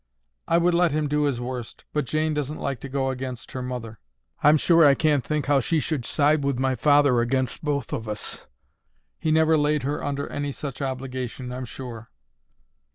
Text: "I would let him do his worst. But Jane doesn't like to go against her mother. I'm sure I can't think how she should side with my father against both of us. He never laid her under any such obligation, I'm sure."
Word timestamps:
"I 0.47 0.57
would 0.57 0.73
let 0.73 0.93
him 0.93 1.07
do 1.07 1.25
his 1.25 1.39
worst. 1.39 1.85
But 1.93 2.05
Jane 2.05 2.33
doesn't 2.33 2.57
like 2.59 2.79
to 2.79 2.89
go 2.89 3.11
against 3.11 3.51
her 3.51 3.61
mother. 3.61 3.99
I'm 4.41 4.57
sure 4.57 4.83
I 4.83 4.95
can't 4.95 5.23
think 5.23 5.45
how 5.45 5.59
she 5.59 5.79
should 5.79 6.05
side 6.07 6.43
with 6.43 6.57
my 6.57 6.73
father 6.73 7.21
against 7.21 7.63
both 7.63 7.93
of 7.93 8.09
us. 8.09 8.47
He 9.19 9.29
never 9.31 9.59
laid 9.59 9.83
her 9.83 10.03
under 10.03 10.25
any 10.31 10.53
such 10.53 10.81
obligation, 10.81 11.51
I'm 11.51 11.65
sure." 11.65 12.09